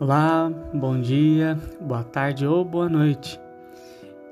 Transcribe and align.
Olá, 0.00 0.50
bom 0.72 0.98
dia, 0.98 1.58
boa 1.78 2.02
tarde 2.02 2.46
ou 2.46 2.64
boa 2.64 2.88
noite. 2.88 3.38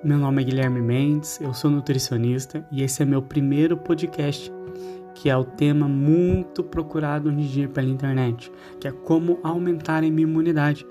Meu 0.03 0.17
nome 0.17 0.41
é 0.41 0.45
Guilherme 0.47 0.81
Mendes, 0.81 1.39
eu 1.43 1.53
sou 1.53 1.71
nutricionista 1.71 2.67
e 2.73 2.83
esse 2.83 3.03
é 3.03 3.05
meu 3.05 3.21
primeiro 3.21 3.77
podcast, 3.77 4.51
que 5.15 5.29
é 5.29 5.37
o 5.37 5.45
tema 5.45 5.87
muito 5.87 6.65
procurado 6.65 7.29
hoje 7.29 7.39
em 7.39 7.47
dia 7.47 7.69
pela 7.69 7.87
internet, 7.87 8.51
que 8.81 8.89
é 8.89 8.91
como 8.91 9.41
aumentar 9.43 9.99
a 9.99 10.11
minha 10.11 10.23
imunidade. 10.23 10.87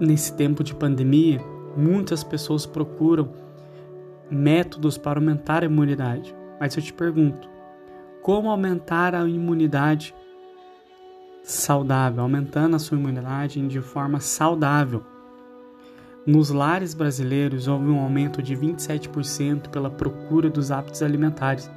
Nesse 0.00 0.34
tempo 0.34 0.64
de 0.64 0.74
pandemia, 0.74 1.42
muitas 1.76 2.24
pessoas 2.24 2.64
procuram 2.64 3.28
métodos 4.30 4.96
para 4.96 5.20
aumentar 5.20 5.62
a 5.62 5.66
imunidade. 5.66 6.34
Mas 6.58 6.74
eu 6.74 6.82
te 6.82 6.94
pergunto, 6.94 7.50
como 8.22 8.48
aumentar 8.48 9.14
a 9.14 9.28
imunidade 9.28 10.14
saudável, 11.48 12.22
aumentando 12.22 12.76
a 12.76 12.78
sua 12.78 12.98
imunidade 12.98 13.66
de 13.66 13.80
forma 13.80 14.20
saudável. 14.20 15.02
Nos 16.26 16.50
lares 16.50 16.92
brasileiros 16.92 17.66
houve 17.66 17.88
um 17.88 18.00
aumento 18.00 18.42
de 18.42 18.54
27% 18.54 19.70
pela 19.70 19.88
procura 19.88 20.50
dos 20.50 20.70
hábitos 20.70 21.02
alimentares, 21.02 21.70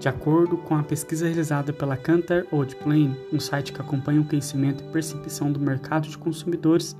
de 0.00 0.08
acordo 0.08 0.56
com 0.56 0.74
a 0.74 0.82
pesquisa 0.82 1.26
realizada 1.26 1.72
pela 1.72 1.96
Cantor 1.96 2.44
Oldplane, 2.50 3.16
um 3.32 3.38
site 3.38 3.72
que 3.72 3.80
acompanha 3.80 4.20
o 4.20 4.24
conhecimento 4.24 4.82
e 4.82 4.88
percepção 4.88 5.52
do 5.52 5.60
mercado 5.60 6.08
de 6.08 6.18
consumidores. 6.18 6.96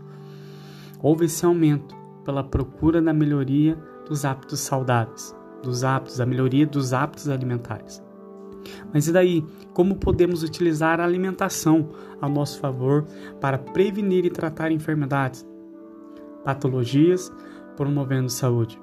Houve 1.03 1.25
esse 1.25 1.45
aumento 1.45 1.97
pela 2.25 2.45
procura 2.45 3.03
da 3.03 3.13
melhoria 3.13 3.77
dos 4.09 4.25
hábitos 4.25 4.61
saudáveis, 4.61 5.35
dos 5.61 5.83
hábitos, 5.83 6.21
a 6.21 6.27
melhoria 6.27 6.69
dos 6.69 6.93
hábitos 6.93 7.29
alimentares. 7.29 8.02
Mas 8.93 9.09
e 9.09 9.13
daí? 9.13 9.45
Como 9.73 9.97
podemos 9.97 10.43
utilizar 10.43 11.01
a 11.01 11.05
alimentação 11.05 11.91
a 12.21 12.29
nosso 12.29 12.59
favor 12.59 13.07
para 13.41 13.59
prevenir 13.59 14.25
e 14.25 14.31
tratar 14.31 14.71
enfermidades, 14.71 15.47
patologias, 16.45 17.33
promovendo 17.77 18.29
saúde? 18.29 18.81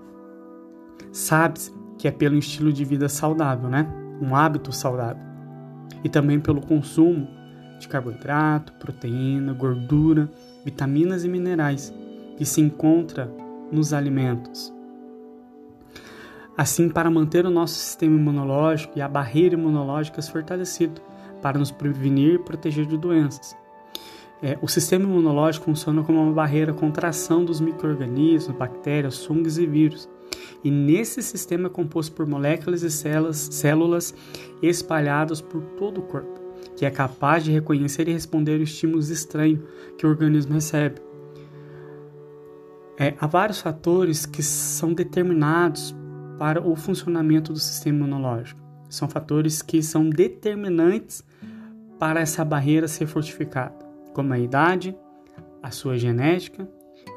Sabe-se 1.11 1.71
que 1.97 2.07
é 2.07 2.11
pelo 2.11 2.37
estilo 2.37 2.71
de 2.71 2.83
vida 2.85 3.09
saudável, 3.09 3.69
né? 3.69 3.87
Um 4.21 4.35
hábito 4.35 4.71
saudável. 4.71 5.21
E 6.03 6.09
também 6.09 6.39
pelo 6.39 6.61
consumo 6.61 7.27
de 7.79 7.87
carboidrato, 7.87 8.73
proteína, 8.73 9.53
gordura, 9.53 10.29
vitaminas 10.63 11.23
e 11.23 11.29
minerais 11.29 11.93
que 12.37 12.45
se 12.45 12.61
encontra 12.61 13.31
nos 13.71 13.93
alimentos 13.93 14.73
assim 16.59 16.89
para 16.89 17.09
manter 17.09 17.45
o 17.45 17.49
nosso 17.49 17.75
sistema 17.75 18.17
imunológico 18.17 18.99
e 18.99 19.01
a 19.01 19.07
barreira 19.07 19.55
imunológica 19.55 20.21
fortalecido, 20.21 20.99
para 21.41 21.57
nos 21.57 21.71
prevenir 21.71 22.33
e 22.33 22.39
proteger 22.39 22.85
de 22.85 22.97
doenças. 22.97 23.55
É, 24.43 24.59
o 24.61 24.67
sistema 24.67 25.05
imunológico 25.05 25.63
funciona 25.63 26.03
como 26.03 26.21
uma 26.21 26.33
barreira 26.33 26.73
contra 26.73 27.07
a 27.07 27.09
ação 27.11 27.45
dos 27.45 27.61
micro-organismos, 27.61 28.57
bactérias, 28.57 29.25
fungos 29.25 29.57
e 29.57 29.65
vírus. 29.65 30.09
E 30.61 30.69
nesse 30.69 31.21
sistema 31.21 31.67
é 31.67 31.69
composto 31.69 32.11
por 32.11 32.27
moléculas 32.27 32.83
e 32.83 32.91
células, 32.91 33.37
células 33.37 34.13
espalhadas 34.61 35.39
por 35.39 35.61
todo 35.77 35.99
o 35.99 36.03
corpo, 36.03 36.41
que 36.75 36.85
é 36.85 36.91
capaz 36.91 37.45
de 37.45 37.51
reconhecer 37.51 38.09
e 38.09 38.11
responder 38.11 38.59
aos 38.59 38.69
estímulos 38.69 39.09
estranhos 39.09 39.61
que 39.97 40.05
o 40.05 40.09
organismo 40.09 40.55
recebe. 40.55 40.99
É, 42.97 43.13
há 43.17 43.27
vários 43.27 43.61
fatores 43.61 44.25
que 44.25 44.43
são 44.43 44.91
determinados 44.91 45.95
para 46.39 46.65
o 46.65 46.73
funcionamento 46.75 47.51
do 47.51 47.59
sistema 47.59 47.97
imunológico. 47.97 48.61
São 48.89 49.09
fatores 49.09 49.61
que 49.61 49.83
são 49.83 50.09
determinantes 50.09 51.23
para 51.99 52.21
essa 52.21 52.45
barreira 52.45 52.87
ser 52.87 53.05
fortificada, 53.05 53.75
como 54.13 54.33
a 54.33 54.39
idade, 54.39 54.97
a 55.61 55.69
sua 55.69 55.97
genética 55.97 56.67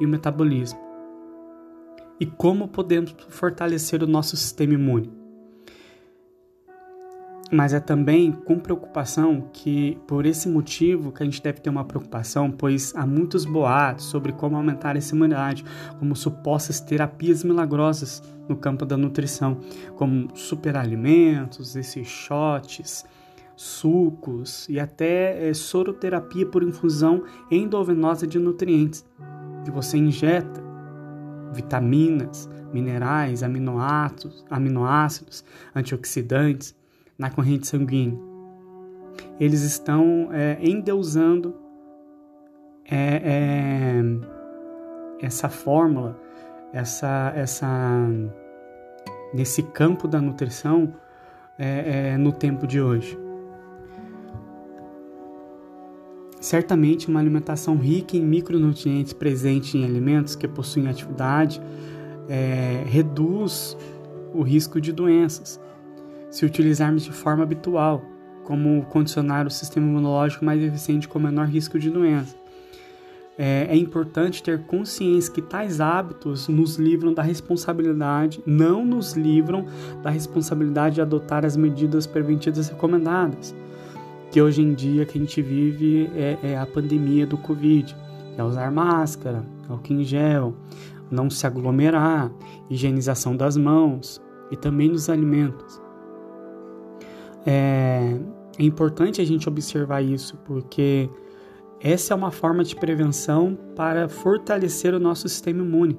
e 0.00 0.04
o 0.04 0.08
metabolismo. 0.08 0.78
E 2.18 2.26
como 2.26 2.68
podemos 2.68 3.14
fortalecer 3.28 4.02
o 4.02 4.06
nosso 4.06 4.36
sistema 4.36 4.74
imune? 4.74 5.21
Mas 7.52 7.74
é 7.74 7.80
também 7.80 8.32
com 8.32 8.58
preocupação 8.58 9.48
que, 9.52 9.98
por 10.06 10.24
esse 10.24 10.48
motivo, 10.48 11.12
que 11.12 11.22
a 11.22 11.26
gente 11.26 11.42
deve 11.42 11.60
ter 11.60 11.68
uma 11.68 11.84
preocupação, 11.84 12.50
pois 12.50 12.94
há 12.96 13.06
muitos 13.06 13.44
boatos 13.44 14.06
sobre 14.06 14.32
como 14.32 14.56
aumentar 14.56 14.96
essa 14.96 15.14
imunidade, 15.14 15.62
como 15.98 16.16
supostas 16.16 16.80
terapias 16.80 17.44
milagrosas 17.44 18.22
no 18.48 18.56
campo 18.56 18.86
da 18.86 18.96
nutrição, 18.96 19.58
como 19.96 20.34
superalimentos, 20.34 21.76
esses 21.76 22.08
shots, 22.08 23.04
sucos 23.54 24.66
e 24.70 24.80
até 24.80 25.50
é, 25.50 25.52
soroterapia 25.52 26.46
por 26.46 26.62
infusão 26.62 27.22
endovenosa 27.50 28.26
de 28.26 28.38
nutrientes, 28.38 29.04
que 29.62 29.70
você 29.70 29.98
injeta 29.98 30.62
vitaminas, 31.52 32.48
minerais, 32.72 33.42
aminoácidos, 33.42 34.42
aminoácidos 34.48 35.44
antioxidantes 35.74 36.74
na 37.18 37.30
corrente 37.30 37.66
sanguínea. 37.66 38.18
Eles 39.38 39.62
estão 39.62 40.28
é, 40.32 40.58
endeusando 40.60 41.54
é, 42.90 43.22
é, 43.24 44.02
essa 45.20 45.48
fórmula, 45.48 46.18
essa, 46.72 47.32
essa, 47.34 48.08
nesse 49.32 49.62
campo 49.62 50.08
da 50.08 50.20
nutrição 50.20 50.94
é, 51.58 52.12
é, 52.12 52.16
no 52.16 52.32
tempo 52.32 52.66
de 52.66 52.80
hoje. 52.80 53.18
Certamente, 56.40 57.08
uma 57.08 57.20
alimentação 57.20 57.76
rica 57.76 58.16
em 58.16 58.22
micronutrientes 58.22 59.12
presente 59.12 59.78
em 59.78 59.84
alimentos 59.84 60.34
que 60.34 60.48
possuem 60.48 60.88
atividade 60.88 61.62
é, 62.28 62.82
reduz 62.86 63.76
o 64.34 64.42
risco 64.42 64.80
de 64.80 64.92
doenças 64.92 65.60
se 66.32 66.46
utilizarmos 66.46 67.04
de 67.04 67.12
forma 67.12 67.42
habitual, 67.42 68.02
como 68.42 68.84
condicionar 68.86 69.46
o 69.46 69.50
sistema 69.50 69.86
imunológico 69.86 70.44
mais 70.44 70.60
eficiente 70.62 71.06
com 71.06 71.18
menor 71.18 71.46
risco 71.46 71.78
de 71.78 71.90
doença. 71.90 72.34
É, 73.38 73.66
é, 73.70 73.76
importante 73.76 74.42
ter 74.42 74.62
consciência 74.64 75.32
que 75.32 75.40
tais 75.40 75.80
hábitos 75.80 76.48
nos 76.48 76.76
livram 76.76 77.14
da 77.14 77.22
responsabilidade, 77.22 78.42
não 78.46 78.84
nos 78.84 79.12
livram 79.12 79.66
da 80.02 80.10
responsabilidade 80.10 80.96
de 80.96 81.00
adotar 81.00 81.44
as 81.44 81.56
medidas 81.56 82.06
preventivas 82.06 82.68
recomendadas. 82.68 83.54
Que 84.30 84.40
hoje 84.40 84.62
em 84.62 84.72
dia 84.72 85.04
que 85.04 85.18
a 85.18 85.20
gente 85.20 85.40
vive 85.42 86.10
é, 86.14 86.38
é 86.42 86.58
a 86.58 86.66
pandemia 86.66 87.26
do 87.26 87.36
Covid, 87.36 87.94
é 88.36 88.42
usar 88.42 88.70
máscara, 88.70 89.44
álcool 89.68 89.92
em 89.92 90.02
gel, 90.02 90.54
não 91.10 91.28
se 91.28 91.46
aglomerar, 91.46 92.30
higienização 92.70 93.36
das 93.36 93.56
mãos 93.56 94.20
e 94.50 94.56
também 94.56 94.90
dos 94.90 95.10
alimentos. 95.10 95.82
É, 97.44 98.16
é 98.58 98.64
importante 98.64 99.20
a 99.20 99.24
gente 99.24 99.48
observar 99.48 100.02
isso, 100.02 100.36
porque 100.44 101.08
essa 101.80 102.14
é 102.14 102.16
uma 102.16 102.30
forma 102.30 102.62
de 102.62 102.76
prevenção 102.76 103.58
para 103.74 104.08
fortalecer 104.08 104.94
o 104.94 105.00
nosso 105.00 105.28
sistema 105.28 105.62
imune. 105.62 105.98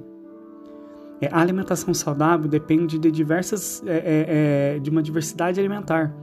É, 1.22 1.30
a 1.32 1.40
alimentação 1.40 1.94
saudável 1.94 2.50
depende 2.50 2.98
de 2.98 3.12
diversas, 3.12 3.84
é, 3.86 3.98
é, 3.98 4.76
é, 4.76 4.80
de 4.80 4.90
uma 4.90 5.02
diversidade 5.02 5.60
alimentar, 5.60 6.14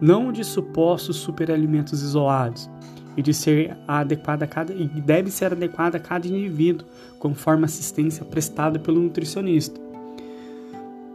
não 0.00 0.32
de 0.32 0.44
supostos 0.44 1.16
superalimentos 1.16 2.02
isolados, 2.02 2.68
e 3.16 3.22
de 3.22 3.32
ser 3.32 3.76
adequada 3.86 4.44
a 4.44 4.48
cada 4.48 4.72
e 4.72 4.86
deve 5.00 5.30
ser 5.30 5.52
adequada 5.52 5.98
a 5.98 6.00
cada 6.00 6.26
indivíduo, 6.26 6.86
conforme 7.18 7.62
a 7.62 7.66
assistência 7.66 8.24
prestada 8.24 8.78
pelo 8.78 9.00
nutricionista. 9.00 9.80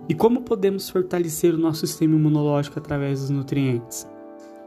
E 0.10 0.16
como 0.16 0.42
podemos 0.42 0.90
fortalecer 0.90 1.54
o 1.54 1.58
nosso 1.60 1.86
sistema 1.86 2.16
imunológico 2.16 2.80
através 2.80 3.22
dos 3.22 3.30
nutrientes? 3.30 4.10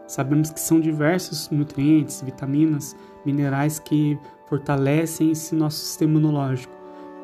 Sabemos 0.06 0.50
que 0.50 0.60
são 0.60 0.78
diversos 0.78 1.50
nutrientes, 1.50 2.22
vitaminas, 2.22 2.96
minerais 3.26 3.80
que 3.80 4.16
fortalecem 4.48 5.32
esse 5.32 5.52
nosso 5.56 5.84
sistema 5.84 6.12
imunológico, 6.12 6.72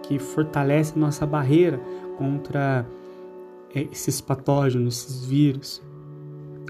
que 0.02 0.18
fortalecem 0.18 0.96
a 0.96 1.06
nossa 1.06 1.24
barreira 1.24 1.80
contra 2.16 2.84
é, 3.72 3.82
esses 3.92 4.20
patógenos, 4.20 5.04
esses 5.04 5.24
vírus. 5.24 5.80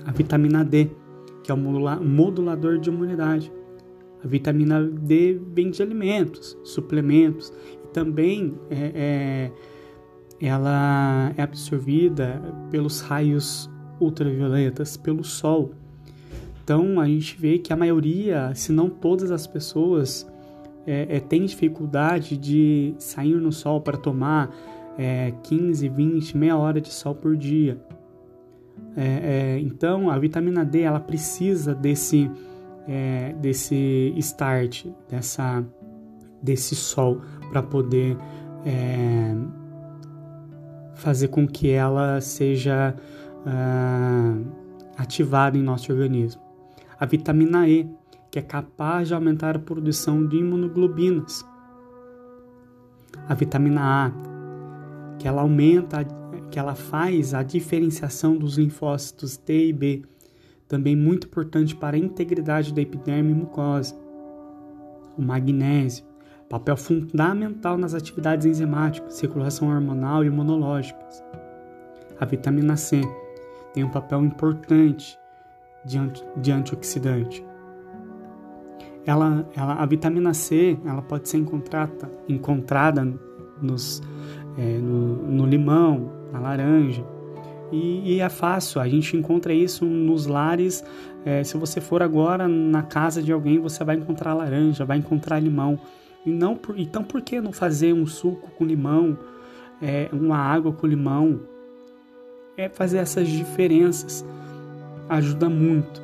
A 0.05 0.13
vitamina 0.13 0.63
D, 0.63 0.91
que 1.43 1.51
é 1.51 1.55
o 1.55 1.57
modulador 1.57 2.79
de 2.79 2.91
imunidade. 2.91 3.51
A 4.23 4.29
vitamina 4.29 4.85
D 4.85 5.41
vem 5.55 5.71
de 5.71 5.83
alimentos, 5.83 6.59
suplementos 6.63 7.51
e 7.83 7.89
também 7.89 8.55
é, 8.69 8.93
é 8.95 9.78
ela 10.41 11.33
é 11.37 11.43
absorvida 11.43 12.41
pelos 12.71 13.01
raios 13.01 13.69
ultravioletas, 14.01 14.97
pelo 14.97 15.25
sol. 15.25 15.73
Então 16.63 17.01
a 17.01 17.07
gente 17.07 17.39
vê 17.39 17.59
que 17.59 17.73
a 17.73 17.77
maioria, 17.77 18.55
se 18.55 18.73
não 18.73 18.89
todas 18.89 19.31
as 19.31 19.47
pessoas, 19.47 20.31
é, 20.87 21.17
é, 21.17 21.21
tem 21.21 21.45
dificuldade 21.45 22.37
de 22.37 22.95
sair 22.99 23.35
no 23.35 23.53
sol 23.53 23.81
para 23.81 23.97
tomar 23.97 24.55
é, 24.97 25.33
15, 25.43 25.89
20, 25.89 26.37
meia 26.37 26.57
hora 26.57 26.81
de 26.81 26.93
sol 26.93 27.15
por 27.15 27.37
dia. 27.37 27.81
É, 28.97 29.57
é, 29.57 29.61
então 29.61 30.11
a 30.11 30.19
vitamina 30.19 30.65
D 30.65 30.81
ela 30.81 31.01
precisa 31.01 31.75
desse 31.75 32.31
é, 32.89 33.35
desse 33.35 34.15
start, 34.17 34.87
dessa, 35.11 35.63
desse 36.43 36.75
sol, 36.75 37.21
para 37.51 37.63
poder 37.63 38.17
é, 38.65 39.35
fazer 40.99 41.29
com 41.29 41.47
que 41.47 41.71
ela 41.71 42.21
seja 42.21 42.95
uh, 43.47 44.47
ativada 44.97 45.57
em 45.57 45.63
nosso 45.63 45.93
organismo. 45.93 46.43
A 46.99 47.07
vitamina 47.07 47.69
E, 47.69 47.89
que 48.31 48.39
é 48.39 48.43
capaz 48.43 49.09
de 49.09 49.15
aumentar 49.15 49.57
a 49.57 49.59
produção 49.61 50.27
de 50.27 50.37
imunoglobinas. 50.37 51.47
A 53.29 53.35
vitamina 53.35 53.81
A, 53.81 54.13
que 55.19 55.29
ela 55.29 55.43
aumenta, 55.43 56.05
que 56.51 56.59
ela 56.59 56.75
faz 56.75 57.33
a 57.33 57.43
diferenciação 57.43 58.37
dos 58.37 58.59
linfócitos 58.59 59.37
T 59.37 59.69
e 59.69 59.73
B, 59.73 60.03
também 60.67 60.97
muito 60.97 61.29
importante 61.29 61.77
para 61.77 61.97
a 61.97 62.01
integridade 62.01 62.75
da 62.75 62.83
epiderme 62.83 63.31
e 63.31 63.35
mucosa. 63.35 63.95
O 65.17 65.23
magnésio, 65.23 66.05
papel 66.49 66.77
fundamental 66.77 67.77
nas 67.77 67.95
atividades 67.95 68.47
enzimáticas, 68.47 69.15
circulação 69.15 69.69
hormonal 69.69 70.25
e 70.25 70.29
imunológicas. 70.29 71.23
A 72.19 72.25
vitamina 72.25 72.77
C 72.77 73.01
tem 73.75 73.85
um 73.85 73.91
papel 73.91 74.25
importante 74.25 75.19
de, 75.85 75.99
anti, 75.99 76.25
de 76.37 76.51
antioxidante. 76.51 77.45
Ela, 79.07 79.49
ela, 79.57 79.75
a 79.75 79.87
vitamina 79.87 80.35
C 80.35 80.79
ela 80.85 81.03
pode 81.03 81.29
ser 81.29 81.39
encontrada, 81.39 82.11
encontrada 82.29 83.07
nos, 83.61 84.03
é, 84.57 84.79
no, 84.79 85.17
no, 85.29 85.47
limão, 85.47 86.11
na 86.33 86.41
laranja. 86.41 87.05
E, 87.71 88.15
e, 88.15 88.21
é 88.21 88.29
fácil, 88.29 88.81
a 88.81 88.89
gente 88.89 89.17
encontra 89.17 89.53
isso 89.53 89.85
nos 89.85 90.27
lares. 90.27 90.85
É, 91.25 91.45
se 91.45 91.57
você 91.57 91.81
for 91.81 92.03
agora 92.03 92.49
na 92.49 92.83
casa 92.83 93.23
de 93.23 93.33
alguém, 93.33 93.59
você 93.59 93.85
vai 93.85 93.97
encontrar 93.97 94.35
laranja, 94.35 94.85
vai 94.85 94.99
encontrar 94.99 95.39
limão. 95.39 95.79
E 96.25 96.31
não 96.31 96.57
por, 96.57 96.79
então, 96.79 97.03
por 97.05 97.23
que 97.23 97.41
não 97.41 97.53
fazer 97.53 97.93
um 97.93 98.07
suco 98.07 98.51
com 98.53 98.65
limão, 98.65 99.19
é, 99.81 100.09
uma 100.13 100.37
água 100.37 100.73
com 100.73 100.87
limão? 100.87 101.41
É 102.57 102.69
fazer 102.69 102.99
essas 102.99 103.29
diferenças. 103.29 104.25
Ajuda 105.09 105.49
muito. 105.49 106.03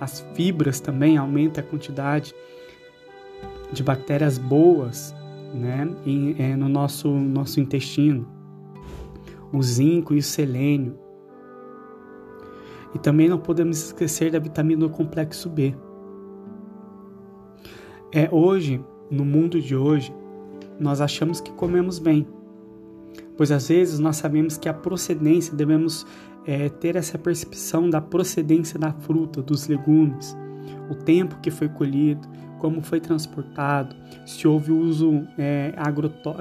As 0.00 0.20
fibras 0.34 0.80
também 0.80 1.16
aumentam 1.16 1.62
a 1.62 1.66
quantidade 1.66 2.34
de 3.72 3.82
bactérias 3.82 4.38
boas 4.38 5.14
né, 5.52 5.88
em, 6.06 6.36
é, 6.38 6.56
no 6.56 6.68
nosso, 6.68 7.08
nosso 7.08 7.60
intestino. 7.60 8.26
O 9.52 9.62
zinco 9.62 10.14
e 10.14 10.18
o 10.18 10.22
selênio. 10.22 10.98
E 12.94 12.98
também 12.98 13.28
não 13.28 13.38
podemos 13.38 13.86
esquecer 13.86 14.30
da 14.30 14.38
vitamina 14.38 14.80
do 14.86 14.90
complexo 14.90 15.48
B. 15.48 15.74
É 18.12 18.28
hoje 18.30 18.80
no 19.10 19.24
mundo 19.24 19.60
de 19.60 19.76
hoje, 19.76 20.14
nós 20.78 21.00
achamos 21.00 21.40
que 21.40 21.52
comemos 21.52 21.98
bem, 21.98 22.26
pois 23.36 23.50
às 23.52 23.68
vezes 23.68 23.98
nós 23.98 24.16
sabemos 24.16 24.56
que 24.56 24.68
a 24.68 24.74
procedência, 24.74 25.54
devemos 25.54 26.06
é, 26.46 26.68
ter 26.68 26.96
essa 26.96 27.18
percepção 27.18 27.88
da 27.88 28.00
procedência 28.00 28.78
da 28.78 28.92
fruta, 28.92 29.40
dos 29.42 29.66
legumes, 29.66 30.36
o 30.90 30.94
tempo 30.94 31.38
que 31.40 31.50
foi 31.50 31.68
colhido, 31.68 32.26
como 32.58 32.80
foi 32.80 32.98
transportado, 32.98 33.94
se 34.24 34.48
houve 34.48 34.72
uso 34.72 35.26
é, 35.36 35.74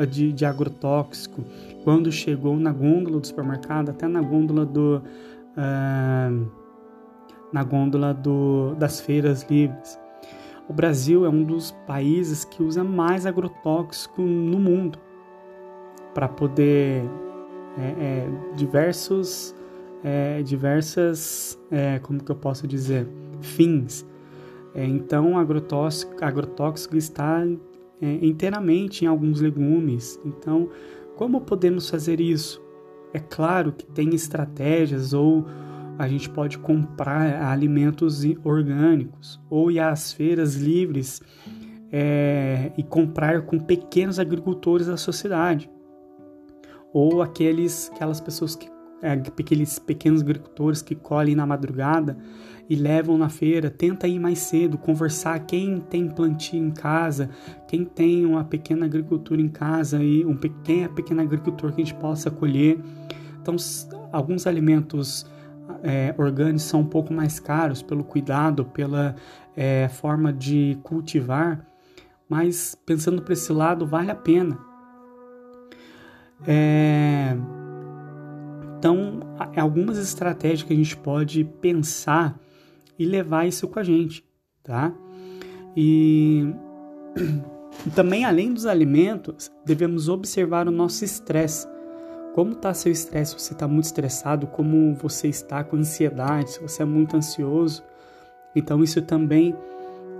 de, 0.09 0.31
de, 0.31 0.45
agrotóxico, 0.45 1.43
quando 1.83 2.11
chegou 2.11 2.57
na 2.57 2.71
gôndola 2.71 3.19
do 3.19 3.27
supermercado, 3.27 3.89
até 3.89 4.07
na 4.07 4.21
gôndola 4.21 4.65
do. 4.65 5.01
Uh, 5.57 6.63
na 7.51 7.63
gôndola 7.63 8.13
do, 8.13 8.73
das 8.75 8.99
feiras 8.99 9.45
livres. 9.47 9.99
O 10.67 10.73
Brasil 10.73 11.25
é 11.25 11.29
um 11.29 11.43
dos 11.43 11.71
países 11.85 12.45
que 12.45 12.63
usa 12.63 12.83
mais 12.83 13.25
agrotóxico 13.25 14.21
no 14.21 14.59
mundo 14.59 14.97
para 16.13 16.27
poder 16.27 17.03
é, 17.77 17.81
é, 17.81 18.29
diversos 18.55 19.55
é, 20.03 20.43
diversas 20.43 21.57
é, 21.71 21.97
como 21.99 22.21
que 22.23 22.31
eu 22.31 22.35
posso 22.35 22.67
dizer 22.67 23.07
fins. 23.41 24.05
É, 24.75 24.85
então 24.85 25.37
agrotóxico 25.37 26.23
agrotóxico 26.23 26.97
está 26.97 27.45
é, 28.01 28.25
inteiramente 28.25 29.05
em 29.05 29.07
alguns 29.07 29.41
legumes. 29.41 30.19
Então 30.25 30.69
como 31.15 31.41
podemos 31.41 31.89
fazer 31.89 32.21
isso? 32.21 32.61
É 33.13 33.19
claro 33.19 33.71
que 33.71 33.85
tem 33.85 34.15
estratégias 34.15 35.13
ou 35.13 35.45
a 35.97 36.07
gente 36.07 36.29
pode 36.29 36.57
comprar 36.57 37.43
alimentos 37.43 38.23
orgânicos 38.43 39.39
ou 39.49 39.71
ir 39.71 39.79
às 39.79 40.11
feiras 40.11 40.55
livres 40.55 41.21
é, 41.91 42.71
e 42.77 42.83
comprar 42.83 43.43
com 43.43 43.59
pequenos 43.59 44.19
agricultores 44.19 44.87
da 44.87 44.97
sociedade 44.97 45.69
ou 46.91 47.21
aqueles 47.21 47.91
aquelas 47.93 48.19
pessoas 48.19 48.55
que 48.55 48.73
é, 49.03 49.11
aqueles 49.11 49.77
pequenos 49.79 50.21
agricultores 50.21 50.81
que 50.81 50.95
colhem 50.95 51.35
na 51.35 51.45
madrugada 51.45 52.17
e 52.69 52.75
levam 52.75 53.17
na 53.17 53.27
feira, 53.27 53.69
tenta 53.69 54.07
ir 54.07 54.17
mais 54.17 54.39
cedo, 54.39 54.77
conversar 54.77 55.37
quem 55.39 55.81
tem 55.81 56.07
plantio 56.07 56.57
em 56.57 56.71
casa, 56.71 57.29
quem 57.67 57.83
tem 57.83 58.25
uma 58.25 58.45
pequena 58.45 58.85
agricultura 58.85 59.41
em 59.41 59.49
casa 59.49 60.01
e 60.01 60.25
um 60.25 60.37
pequeno 60.37 60.93
pequeno 60.93 61.21
agricultor 61.21 61.73
que 61.73 61.81
a 61.81 61.83
gente 61.83 61.99
possa 61.99 62.31
colher. 62.31 62.79
Então, 63.41 63.57
alguns 64.13 64.47
alimentos 64.47 65.25
é, 65.83 66.15
orgânicos 66.17 66.63
são 66.63 66.79
um 66.79 66.85
pouco 66.85 67.13
mais 67.13 67.41
caros 67.41 67.81
pelo 67.81 68.05
cuidado, 68.05 68.63
pela 68.63 69.15
é, 69.55 69.89
forma 69.89 70.31
de 70.31 70.79
cultivar, 70.81 71.67
mas 72.29 72.73
pensando 72.85 73.21
por 73.21 73.33
esse 73.33 73.51
lado, 73.51 73.85
vale 73.85 74.09
a 74.09 74.15
pena. 74.15 74.57
É, 76.47 77.35
então, 78.79 79.19
algumas 79.57 79.97
estratégias 79.97 80.63
que 80.63 80.73
a 80.73 80.75
gente 80.75 80.95
pode 80.95 81.43
pensar 81.43 82.39
e 82.97 83.05
levar 83.05 83.45
isso 83.45 83.67
com 83.67 83.77
a 83.77 83.83
gente, 83.83 84.25
tá? 84.63 84.93
E 85.75 86.45
também, 87.93 88.23
além 88.23 88.53
dos 88.53 88.65
alimentos, 88.65 89.51
devemos 89.65 90.07
observar 90.07 90.65
o 90.67 90.71
nosso 90.71 91.03
estresse 91.03 91.67
como 92.33 92.53
está 92.53 92.73
seu 92.73 92.91
estresse? 92.91 93.39
Você 93.39 93.53
está 93.53 93.67
muito 93.67 93.85
estressado? 93.85 94.47
Como 94.47 94.95
você 94.95 95.27
está 95.27 95.63
com 95.63 95.75
ansiedade? 95.77 96.51
Se 96.51 96.61
você 96.61 96.81
é 96.81 96.85
muito 96.85 97.15
ansioso? 97.15 97.83
Então 98.55 98.83
isso 98.83 99.01
também 99.03 99.55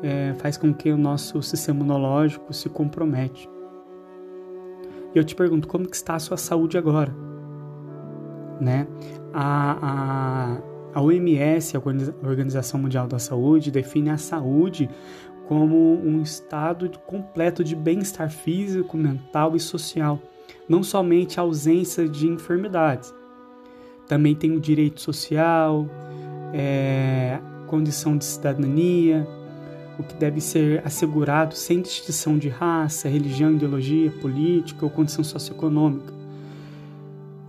é, 0.04 0.34
faz 0.36 0.56
com 0.56 0.72
que 0.74 0.92
o 0.92 0.98
nosso 0.98 1.42
sistema 1.42 1.80
imunológico 1.80 2.54
se 2.54 2.70
compromete. 2.70 3.50
E 5.14 5.18
eu 5.18 5.24
te 5.24 5.36
pergunto, 5.36 5.68
como 5.68 5.88
que 5.88 5.96
está 5.96 6.16
a 6.16 6.20
sua 6.20 6.38
saúde 6.38 6.78
agora? 6.78 7.14
Né? 8.62 8.88
A, 9.34 10.58
a, 10.94 11.00
a 11.00 11.02
OMS, 11.02 11.76
a 11.76 11.82
Organização 12.28 12.80
Mundial 12.80 13.08
da 13.08 13.18
Saúde, 13.18 13.72
define 13.72 14.12
a 14.12 14.18
saúde 14.18 14.90
como 15.48 15.96
um 15.96 16.22
estado 16.22 16.90
completo 17.08 17.64
de 17.64 17.76
bem-estar 17.76 18.30
físico, 18.30 18.96
mental 18.96 19.56
e 19.56 19.60
social 19.60 20.20
não 20.68 20.84
somente 20.84 21.40
a 21.40 21.44
ausência 21.44 22.08
de 22.08 22.28
enfermidades. 22.28 23.14
Também 24.08 24.36
tem 24.36 24.52
o 24.56 24.60
direito 24.60 25.02
social, 25.02 25.88
é, 26.54 27.40
condição 27.68 28.18
de 28.18 28.26
cidadania, 28.26 29.28
o 29.98 30.04
que 30.04 30.16
deve 30.16 30.42
ser 30.42 30.82
assegurado 30.86 31.56
sem 31.56 31.82
distinção 31.82 32.38
de 32.38 32.50
raça, 32.50 33.08
religião, 33.08 33.54
ideologia, 33.54 34.12
política 34.22 34.86
ou 34.86 34.90
condição 34.90 35.24
socioeconômica. 35.24 36.14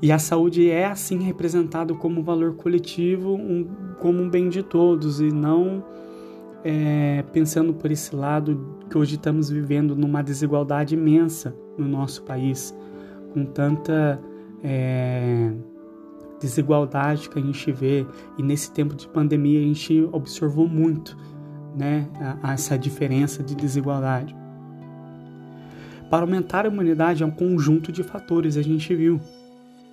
E 0.01 0.13
a 0.13 0.19
saúde 0.19 0.71
é 0.71 0.87
assim 0.87 1.23
representada 1.23 1.95
como 1.95 2.21
um 2.21 2.23
valor 2.23 2.55
coletivo, 2.57 3.35
um, 3.35 3.67
como 4.01 4.23
um 4.23 4.29
bem 4.29 4.49
de 4.49 4.63
todos 4.63 5.21
e 5.21 5.31
não 5.31 5.83
é, 6.63 7.23
pensando 7.33 7.75
por 7.75 7.91
esse 7.91 8.15
lado 8.15 8.79
que 8.91 8.97
hoje 8.97 9.17
estamos 9.17 9.51
vivendo 9.51 9.95
numa 9.95 10.23
desigualdade 10.23 10.95
imensa 10.95 11.55
no 11.76 11.87
nosso 11.87 12.23
país 12.23 12.75
com 13.33 13.45
tanta 13.45 14.21
é, 14.62 15.50
desigualdade 16.40 17.28
que 17.28 17.38
a 17.38 17.43
gente 17.43 17.73
vê 17.73 18.07
e 18.38 18.43
nesse 18.43 18.71
tempo 18.71 18.95
de 18.95 19.09
pandemia 19.09 19.59
a 19.59 19.62
gente 19.62 20.09
observou 20.12 20.69
muito 20.69 21.16
né, 21.76 22.09
essa 22.43 22.78
diferença 22.78 23.43
de 23.43 23.54
desigualdade. 23.54 24.35
Para 26.09 26.23
aumentar 26.23 26.64
a 26.64 26.69
imunidade 26.69 27.23
é 27.23 27.26
um 27.26 27.31
conjunto 27.31 27.90
de 27.90 28.02
fatores, 28.02 28.57
a 28.57 28.62
gente 28.62 28.95
viu. 28.95 29.21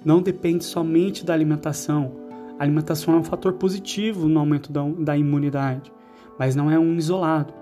Não 0.06 0.22
depende 0.22 0.64
somente 0.64 1.26
da 1.26 1.34
alimentação. 1.34 2.12
A 2.60 2.64
alimentação 2.64 3.16
é 3.16 3.18
um 3.18 3.24
fator 3.24 3.54
positivo 3.54 4.28
no 4.28 4.40
aumento 4.40 4.72
da, 4.72 4.84
da 5.00 5.18
imunidade, 5.18 5.92
mas 6.38 6.56
não 6.56 6.70
é 6.70 6.78
um 6.78 6.96
isolado. 6.96 7.54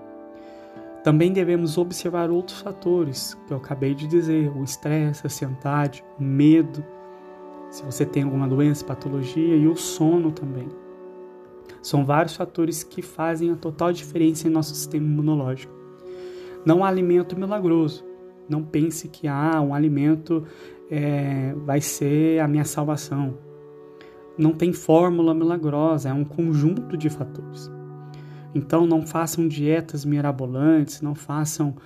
Também 1.02 1.32
devemos 1.32 1.78
observar 1.78 2.30
outros 2.30 2.60
fatores 2.60 3.38
que 3.46 3.52
eu 3.52 3.56
acabei 3.56 3.94
de 3.94 4.06
dizer: 4.06 4.50
o 4.54 4.62
estresse, 4.62 5.22
a 5.22 5.26
ansiedade, 5.26 6.04
o 6.18 6.22
medo, 6.22 6.84
se 7.70 7.82
você 7.84 8.04
tem 8.04 8.24
alguma 8.24 8.46
doença, 8.46 8.84
patologia 8.84 9.56
e 9.56 9.66
o 9.66 9.76
sono 9.76 10.30
também. 10.30 10.68
São 11.82 12.04
vários 12.04 12.36
fatores 12.36 12.82
que 12.82 13.00
fazem 13.00 13.50
a 13.50 13.56
total 13.56 13.92
diferença 13.92 14.46
em 14.46 14.50
nosso 14.50 14.74
sistema 14.74 15.06
imunológico. 15.06 15.72
Não 16.64 16.84
há 16.84 16.88
alimento 16.88 17.38
milagroso. 17.38 18.04
Não 18.48 18.62
pense 18.62 19.08
que 19.08 19.28
ah, 19.28 19.60
um 19.60 19.72
alimento 19.72 20.44
é, 20.90 21.54
vai 21.64 21.80
ser 21.80 22.40
a 22.40 22.48
minha 22.48 22.64
salvação. 22.64 23.38
Não 24.36 24.52
tem 24.52 24.72
fórmula 24.72 25.32
milagrosa, 25.32 26.08
é 26.08 26.12
um 26.12 26.24
conjunto 26.24 26.96
de 26.96 27.08
fatores. 27.08 27.70
Então, 28.54 28.86
não 28.86 29.06
façam 29.06 29.46
dietas 29.46 30.04
mirabolantes, 30.04 31.00
não 31.00 31.14
façam 31.14 31.76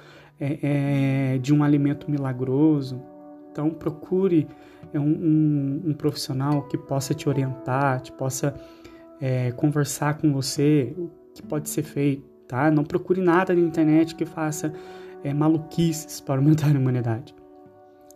é, 0.40 1.34
é, 1.34 1.38
de 1.38 1.52
um 1.52 1.62
alimento 1.62 2.10
milagroso. 2.10 3.00
Então, 3.50 3.70
procure 3.70 4.48
um, 4.92 5.00
um, 5.00 5.82
um, 5.86 5.94
profissional 5.94 6.62
que 6.62 6.76
possa 6.76 7.14
te 7.14 7.28
orientar, 7.28 8.02
que 8.02 8.12
possa 8.12 8.54
é, 9.20 9.52
conversar 9.52 10.18
com 10.18 10.32
você, 10.32 10.94
o 10.96 11.10
que 11.34 11.42
pode 11.42 11.68
ser 11.68 11.82
feito, 11.82 12.24
tá? 12.48 12.70
Não 12.70 12.84
procure 12.84 13.20
nada 13.20 13.54
na 13.54 13.60
internet 13.60 14.14
que 14.14 14.24
faça 14.24 14.72
é, 15.22 15.32
maluquices 15.32 16.20
para 16.20 16.40
aumentar 16.40 16.66
a 16.66 16.70
imunidade. 16.70 17.34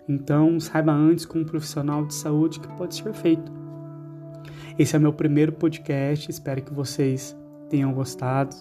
Então, 0.08 0.58
saiba 0.58 0.92
antes 0.92 1.24
com 1.26 1.40
um 1.40 1.44
profissional 1.44 2.04
de 2.04 2.14
saúde 2.14 2.60
que 2.60 2.68
pode 2.76 2.94
ser 2.94 3.12
feito. 3.12 3.52
Esse 4.78 4.96
é 4.96 4.98
meu 4.98 5.12
primeiro 5.12 5.52
podcast, 5.52 6.30
espero 6.30 6.62
que 6.62 6.72
vocês 6.72 7.36
tenham 7.68 7.92
gostado, 7.92 8.56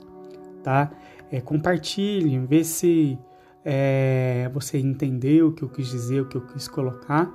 tá? 0.63 0.91
É, 1.31 1.41
compartilhem, 1.41 2.45
vê 2.45 2.63
se 2.63 3.19
é, 3.65 4.49
você 4.53 4.79
entendeu 4.79 5.47
o 5.47 5.51
que 5.51 5.63
eu 5.63 5.69
quis 5.69 5.89
dizer, 5.89 6.21
o 6.21 6.25
que 6.25 6.37
eu 6.37 6.41
quis 6.41 6.67
colocar. 6.67 7.29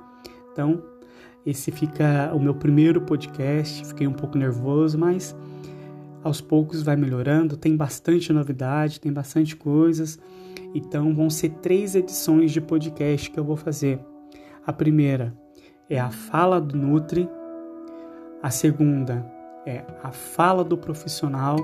Então, 0.51 0.81
esse 1.45 1.71
fica 1.71 2.31
o 2.33 2.39
meu 2.39 2.55
primeiro 2.55 3.01
podcast. 3.01 3.85
Fiquei 3.85 4.07
um 4.07 4.13
pouco 4.13 4.37
nervoso, 4.37 4.97
mas 4.97 5.35
aos 6.23 6.41
poucos 6.41 6.81
vai 6.81 6.95
melhorando. 6.95 7.57
Tem 7.57 7.75
bastante 7.75 8.31
novidade, 8.33 8.99
tem 8.99 9.11
bastante 9.11 9.55
coisas. 9.55 10.17
Então, 10.73 11.13
vão 11.13 11.29
ser 11.29 11.49
três 11.61 11.95
edições 11.95 12.51
de 12.51 12.61
podcast 12.61 13.29
que 13.29 13.39
eu 13.39 13.43
vou 13.43 13.57
fazer. 13.57 13.99
A 14.65 14.73
primeira 14.73 15.37
é 15.89 15.99
a 15.99 16.09
fala 16.09 16.59
do 16.59 16.75
Nutri. 16.75 17.29
A 18.41 18.49
segunda 18.49 19.32
é 19.65 19.83
a 20.03 20.11
fala 20.11 20.63
do 20.63 20.77
profissional. 20.77 21.57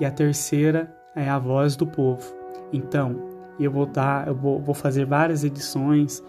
E 0.00 0.04
a 0.04 0.10
terceira 0.10 0.94
é 1.14 1.28
a 1.28 1.38
voz 1.38 1.76
do 1.76 1.86
povo. 1.86 2.22
Então, 2.72 3.30
eu 3.60 3.70
vou 3.70 3.86
dar, 3.86 4.26
eu 4.26 4.34
vou, 4.34 4.60
vou 4.60 4.74
fazer 4.74 5.04
várias 5.04 5.44
edições 5.44 6.22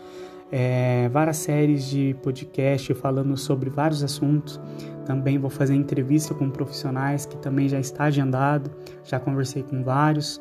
é, 0.55 1.09
várias 1.09 1.37
séries 1.37 1.83
de 1.85 2.15
podcast 2.21 2.93
falando 2.93 3.35
sobre 3.35 3.71
vários 3.71 4.03
assuntos. 4.03 4.61
Também 5.03 5.39
vou 5.39 5.49
fazer 5.49 5.73
entrevista 5.73 6.31
com 6.35 6.47
profissionais 6.47 7.25
que 7.25 7.35
também 7.37 7.67
já 7.67 7.79
está 7.79 8.03
agendado, 8.03 8.69
já 9.03 9.19
conversei 9.19 9.63
com 9.63 9.83
vários, 9.83 10.39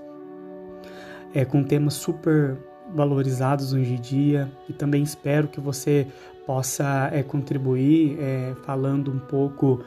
é, 1.32 1.46
com 1.46 1.64
temas 1.64 1.94
super 1.94 2.58
valorizados 2.94 3.72
hoje 3.72 3.94
em 3.94 4.00
dia 4.00 4.52
e 4.68 4.74
também 4.74 5.02
espero 5.02 5.48
que 5.48 5.58
você 5.58 6.06
possa 6.46 7.08
é, 7.10 7.22
contribuir 7.22 8.18
é, 8.20 8.54
falando 8.64 9.10
um 9.10 9.18
pouco 9.18 9.82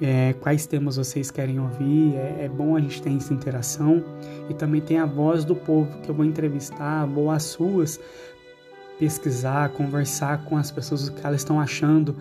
é, 0.00 0.32
quais 0.34 0.66
temas 0.66 0.96
vocês 0.96 1.30
querem 1.30 1.58
ouvir. 1.58 2.14
É, 2.14 2.44
é, 2.44 2.48
bom 2.48 2.76
a 2.76 2.80
gente 2.80 3.02
ter 3.02 3.14
essa 3.14 3.32
interação 3.32 4.02
e 4.48 4.54
também 4.54 4.80
tem 4.80 4.98
a 4.98 5.06
voz 5.06 5.44
do 5.44 5.54
povo 5.54 6.00
que 6.00 6.08
eu 6.08 6.14
vou 6.14 6.24
entrevistar, 6.24 7.06
vou 7.06 7.30
as 7.30 7.44
suas 7.44 8.00
pesquisar, 8.98 9.70
conversar 9.70 10.44
com 10.44 10.56
as 10.56 10.70
pessoas 10.70 11.08
o 11.08 11.12
que 11.12 11.24
elas 11.24 11.40
estão 11.40 11.60
achando 11.60 12.16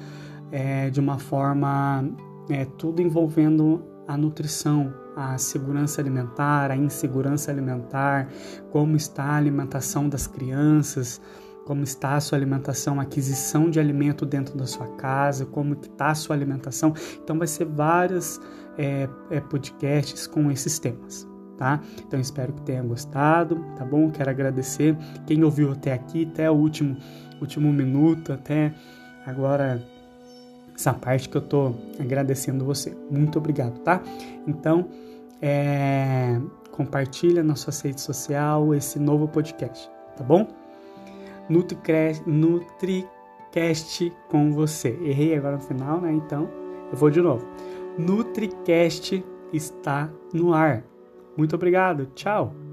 é, 0.51 0.89
de 0.89 0.99
uma 0.99 1.17
forma 1.17 2.07
é, 2.49 2.65
tudo 2.65 3.01
envolvendo 3.01 3.83
a 4.07 4.15
nutrição, 4.15 4.93
a 5.15 5.37
segurança 5.37 5.99
alimentar, 5.99 6.71
a 6.71 6.77
insegurança 6.77 7.51
alimentar, 7.51 8.29
como 8.71 8.95
está 8.95 9.23
a 9.23 9.35
alimentação 9.35 10.07
das 10.07 10.27
crianças, 10.27 11.19
como 11.67 11.83
está 11.83 12.15
a 12.15 12.21
sua 12.21 12.37
alimentação, 12.37 12.97
a 12.97 13.03
aquisição 13.03 13.69
de 13.69 13.77
alimento 13.77 14.25
dentro 14.25 14.57
da 14.57 14.65
sua 14.65 14.87
casa, 14.95 15.45
como 15.45 15.73
está 15.73 16.11
a 16.11 16.15
sua 16.15 16.33
alimentação. 16.33 16.93
Então 17.21 17.37
vai 17.37 17.45
ser 17.45 17.65
vários 17.65 18.39
é, 18.77 19.09
é, 19.29 19.41
podcasts 19.41 20.25
com 20.25 20.49
esses 20.49 20.79
temas 20.79 21.27
tá? 21.57 21.81
Então 22.07 22.19
espero 22.19 22.53
que 22.53 22.61
tenha 22.61 22.83
gostado, 22.83 23.55
tá 23.75 23.83
bom? 23.83 24.11
Quero 24.11 24.29
agradecer 24.29 24.95
quem 25.25 25.43
ouviu 25.43 25.71
até 25.71 25.91
aqui, 25.91 26.29
até 26.31 26.49
o 26.51 26.53
último, 26.53 26.95
último 27.41 27.73
minuto, 27.73 28.31
até 28.31 28.71
agora 29.25 29.83
essa 30.75 30.93
parte 30.93 31.27
que 31.27 31.35
eu 31.35 31.41
tô 31.41 31.73
agradecendo 31.99 32.63
você. 32.63 32.95
Muito 33.09 33.39
obrigado, 33.39 33.79
tá? 33.79 34.03
Então, 34.45 34.87
é, 35.41 36.39
compartilha 36.71 37.43
na 37.43 37.55
sua 37.55 37.73
rede 37.83 37.99
social 37.99 38.75
esse 38.75 38.99
novo 38.99 39.27
podcast, 39.27 39.89
tá 40.15 40.23
bom? 40.23 40.47
NutriCast, 41.49 43.07
com 44.29 44.51
você. 44.51 44.89
Errei 45.01 45.35
agora 45.35 45.55
no 45.57 45.61
final, 45.63 46.01
né? 46.01 46.11
Então, 46.11 46.49
eu 46.91 46.97
vou 46.97 47.09
de 47.09 47.21
novo. 47.21 47.47
NutriCast 47.97 49.23
está 49.53 50.11
no 50.33 50.53
ar. 50.53 50.83
Muito 51.35 51.55
obrigado. 51.55 52.07
Tchau. 52.13 52.66